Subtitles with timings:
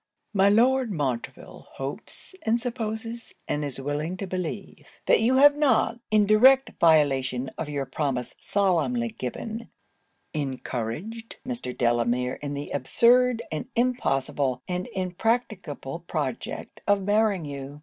[0.33, 5.99] 'My Lord Montreville hopes and supposes, and is willing to believe, that you have not,
[6.09, 9.69] in direct violation of your promise solemnly given,
[10.33, 11.77] encouraged Mr.
[11.77, 17.79] Delamere in the absurd, and impossible, and impracticable project of marrying you.